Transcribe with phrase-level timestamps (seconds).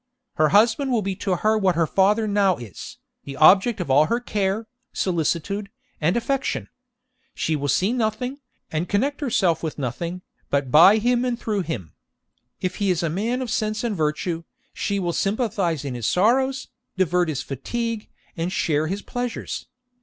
[0.37, 4.07] Her husband will be to her what her father now is, the object of all
[4.07, 5.69] her care, solicitude,
[6.01, 6.69] and affection.
[7.35, 8.39] She will see nothing,
[8.71, 11.93] and connect herself with nothing, but by him and through him.
[12.61, 14.43] If he is a man of sense and virtue,
[14.73, 19.67] she will sympathise in his sorrows, divert his fatigue, and share his pleasures.